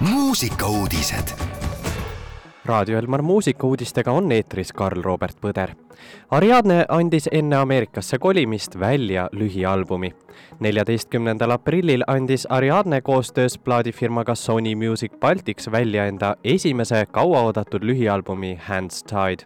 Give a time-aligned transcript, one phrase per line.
[0.00, 1.28] muusikauudised.
[2.64, 5.70] raadio Elmar muusikauudistega on eetris Karl-Robert Põder.
[6.30, 10.14] Ariadne andis enne Ameerikasse kolimist välja lühialbumi.
[10.60, 19.02] neljateistkümnendal aprillil andis Ariadne koostöös plaadifirmaga Sony Music Baltics välja enda esimese kauaoodatud lühialbumi Hands
[19.02, 19.40] Tied.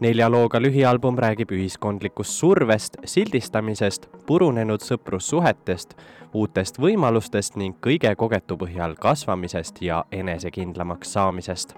[0.00, 5.94] nelja looga lühialbum räägib ühiskondlikust survest, sildistamisest, purunenud sõprussuhetest
[6.34, 11.74] uutest võimalustest ning kõige kogetu põhjal kasvamisest ja enesekindlamaks saamisest.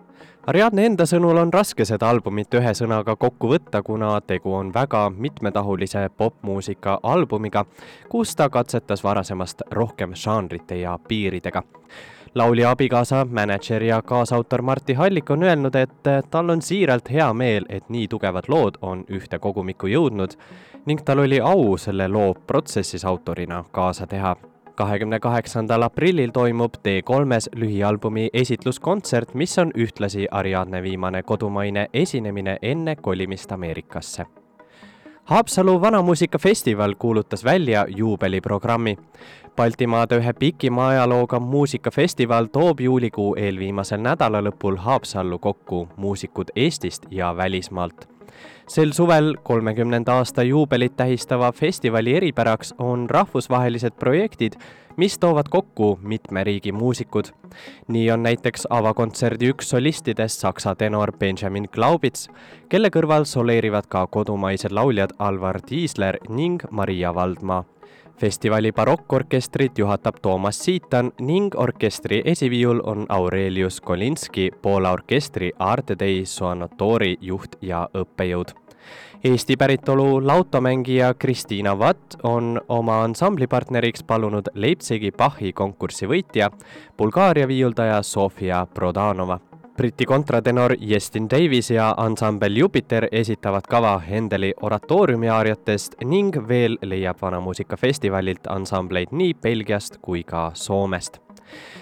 [0.46, 5.10] Ariadne enda sõnul on raske seda albumit ühe sõnaga kokku võtta, kuna tegu on väga
[5.10, 7.64] mitmetahulise popmuusika albumiga,
[8.08, 11.62] kus ta katsetas varasemast rohkem žanrite ja piiridega
[12.34, 17.66] laulja abikaasa, mänedžer ja kaasautor Martti Hallik on öelnud, et tal on siiralt hea meel,
[17.68, 20.36] et nii tugevad lood on ühte kogumikku jõudnud
[20.86, 24.36] ning tal oli au selle loo protsessis autorina kaasa teha.
[24.74, 32.96] kahekümne kaheksandal aprillil toimub T3-s lühialbumi esitluskontsert, mis on ühtlasi Ariadne viimane kodumaine esinemine enne
[32.96, 34.26] kolimist Ameerikasse
[35.30, 38.98] Haapsalu Vanamuusikafestival kuulutas välja juubeliprogrammi.
[39.56, 48.08] Baltimaade ühe pikima ajalooga muusikafestival toob juulikuu eelviimasel nädalalõpul Haapsallu kokku muusikud Eestist ja välismaalt
[48.68, 54.52] sel suvel kolmekümnenda aasta juubelit tähistava festivali eripäraks on rahvusvahelised projektid,
[54.96, 57.24] mis toovad kokku mitme riigi muusikud.
[57.88, 62.28] nii on näiteks avakontserdi üks solistidest saksa tenor Benjamin Glaubitz,
[62.68, 67.64] kelle kõrval soleerivad ka kodumaised lauljad Alvar Tiisler ning Maria Valdmaa
[68.20, 76.26] festivali barokkorkestrit juhatab Toomas Siitan ning orkestri esiviiul on Aurelius Kolinski, Poola orkestri Arte Dei
[76.26, 78.52] Suonatori juht ja õppejõud.
[79.24, 86.50] Eesti päritolu lautomängija Kristiina Vatt on oma ansamblipartneriks palunud Leipzigi Bachi konkursi võitja,
[86.98, 89.40] Bulgaaria viiuldaja Sofia Prodanova
[89.80, 97.22] Briti kontratenor Justin Davis ja ansambel Jupiter esitavad kava Hendeli oratooriumi aariatest ning veel leiab
[97.22, 101.16] Vanamuusikafestivalilt ansambleid nii Belgiast kui ka Soomest.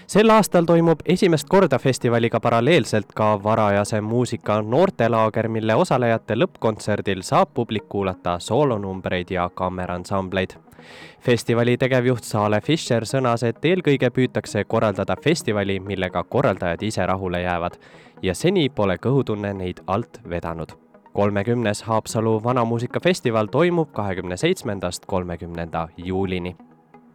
[0.06, 7.50] Sel aastal toimub esimest korda festivaliga paralleelselt ka varajase muusika noortelaager, mille osalejate lõppkontserdil saab
[7.54, 10.54] publik kuulata soolonumbreid ja kaameransambleid
[11.21, 17.78] festivali tegevjuht Saale Fischer sõnas, et eelkõige püütakse korraldada festivali, millega korraldajad ise rahule jäävad
[18.22, 20.72] ja seni pole kõhutunne neid alt vedanud.
[21.12, 26.56] kolmekümnes Haapsalu Vanamuusikafestival toimub kahekümne seitsmendast kolmekümnenda juulini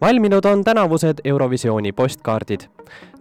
[0.03, 2.61] valminud on tänavused Eurovisiooni postkaardid.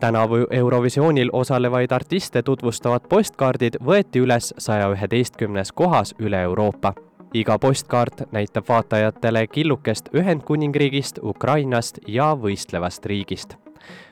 [0.00, 6.94] tänavu Eurovisioonil osalevaid artiste tutvustavad postkaardid võeti üles saja üheteistkümnes kohas üle Euroopa
[7.34, 13.54] iga postkaart näitab vaatajatele killukest Ühendkuningriigist, Ukrainast ja võistlevast riigist.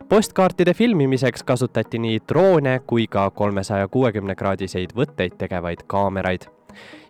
[0.08, 6.46] postkaartide filmimiseks kasutati nii droone kui ka kolmesaja kuuekümne kraadiseid võtteid tegevaid kaameraid.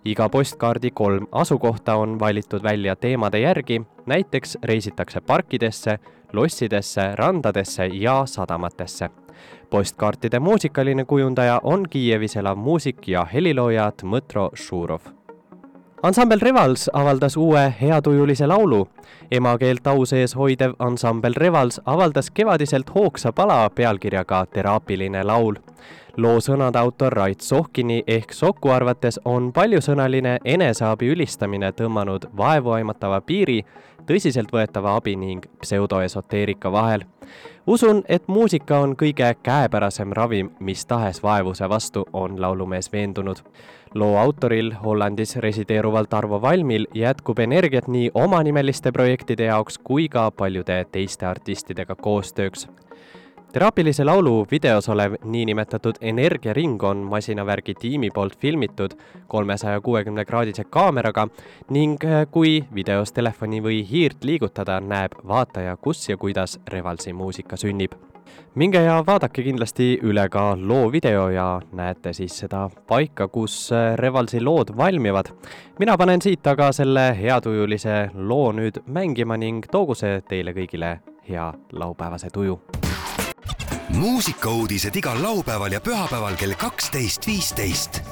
[0.04, 5.98] iga postkaardi kolm asukohta on valitud välja teemade järgi, näiteks reisitakse parkidesse,
[6.32, 9.10] lossidesse, randadesse ja sadamatesse
[9.70, 15.19] postkaartide muusikaline kujundaja on Kiievis elav muusik ja helilooja Dmõtro Šurov
[16.02, 18.88] ansambel Revals avaldas uue heatujulise laulu.
[19.30, 25.54] emakeelt au sees hoidev ansambel Revals avaldas kevadiselt hoogsa pala pealkirjaga Teraapiline laul.
[26.16, 33.64] loo sõnade autor Rait Sohkini ehk Soku arvates on paljusõnaline eneseabi ülistamine tõmmanud vaevuaimatava piiri
[34.06, 37.04] tõsiseltvõetava abi ning pseudoesoteerika vahel.
[37.66, 43.36] usun, et muusika on kõige käepärasem ravim mis tahes vaevuse vastu, on laulumees veendunud
[43.94, 50.84] loo autoril, Hollandis resideeruval Tarvo Valmil jätkub energiat nii omanimeliste projektide jaoks kui ka paljude
[50.92, 52.68] teiste artistidega koostööks.
[53.52, 58.94] teraapilise laulu videos olev niinimetatud energiaring on masinavärgi tiimi poolt filmitud
[59.28, 61.28] kolmesaja kuuekümne kraadise kaameraga
[61.70, 67.56] ning äh, kui videos telefoni või hiirt liigutada, näeb vaataja, kus ja kuidas Revalsi muusika
[67.56, 68.09] sünnib
[68.54, 73.94] minge ja vaadake kindlasti üle ka loo video ja näete siis seda paika, kus äh,
[73.96, 75.32] Revalsi lood valmivad.
[75.78, 80.98] mina panen siit aga selle heatujulise loo nüüd mängima ning toogu see teile kõigile
[81.28, 82.60] hea laupäevase tuju.
[83.98, 88.02] muusikauudised igal laupäeval ja pühapäeval kell kaksteist, viisteist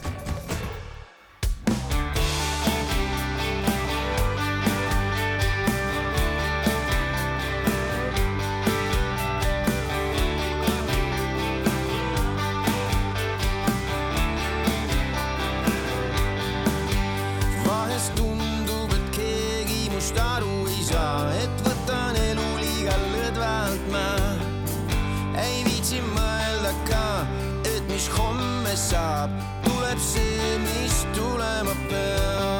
[19.99, 24.05] minust aru ei saa, et võtan elu liiga lõdvalt ma.
[25.43, 27.07] ei viitsi mõelda ka,
[27.67, 29.35] et mis homme saab,
[29.67, 32.58] tuleb see, mis tulema peab.